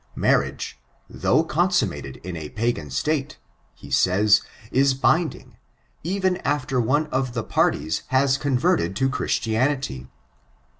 Marriage, 0.15 0.79
though 1.07 1.43
consummated 1.43 2.15
in 2.23 2.35
a 2.35 2.49
pagan 2.49 2.89
state, 2.89 3.37
he 3.75 3.91
says, 3.91 4.41
is 4.71 4.95
binding, 4.95 5.57
even 6.01 6.37
after 6.37 6.81
one 6.81 7.05
of 7.11 7.35
the 7.35 7.43
parties 7.43 8.01
has 8.07 8.35
been 8.35 8.41
converted 8.41 8.95
to 8.95 9.09
Christianity. 9.11 10.07